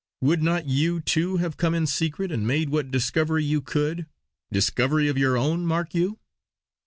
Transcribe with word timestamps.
Would 0.19 0.41
not 0.41 0.65
you, 0.67 0.99
too, 0.99 1.37
have 1.37 1.57
come 1.57 1.75
in 1.75 1.85
secret 1.85 2.31
and 2.31 2.47
made 2.47 2.69
what 2.71 2.89
discovery 2.89 3.43
you 3.45 3.61
could. 3.61 4.07
Discovery 4.51 5.09
of 5.09 5.17
your 5.19 5.37
own, 5.37 5.63
mark 5.67 5.93
you! 5.93 6.17